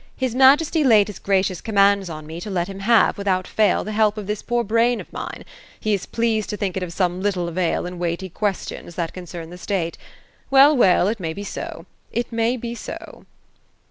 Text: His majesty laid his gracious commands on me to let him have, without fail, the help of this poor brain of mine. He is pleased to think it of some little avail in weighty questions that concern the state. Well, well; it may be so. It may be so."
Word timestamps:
His 0.17 0.33
majesty 0.33 0.83
laid 0.83 1.09
his 1.09 1.19
gracious 1.19 1.61
commands 1.61 2.09
on 2.09 2.25
me 2.25 2.41
to 2.41 2.49
let 2.49 2.67
him 2.67 2.79
have, 2.79 3.19
without 3.19 3.45
fail, 3.47 3.83
the 3.83 3.91
help 3.91 4.17
of 4.17 4.25
this 4.25 4.41
poor 4.41 4.63
brain 4.63 4.99
of 4.99 5.13
mine. 5.13 5.45
He 5.79 5.93
is 5.93 6.07
pleased 6.07 6.49
to 6.49 6.57
think 6.57 6.75
it 6.75 6.81
of 6.81 6.91
some 6.91 7.21
little 7.21 7.47
avail 7.47 7.85
in 7.85 7.99
weighty 7.99 8.27
questions 8.27 8.95
that 8.95 9.13
concern 9.13 9.51
the 9.51 9.59
state. 9.59 9.99
Well, 10.49 10.75
well; 10.75 11.07
it 11.07 11.19
may 11.19 11.33
be 11.33 11.43
so. 11.43 11.85
It 12.11 12.31
may 12.31 12.57
be 12.57 12.73
so." 12.73 13.25